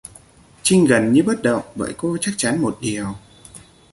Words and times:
Trinh 0.63 0.85
gần 0.87 1.13
như 1.13 1.23
bất 1.23 1.41
động 1.41 1.63
bởi 1.75 1.93
cô 1.97 2.17
chắc 2.21 2.31
chắn 2.37 2.61
một 2.61 2.77
điều 2.81 3.07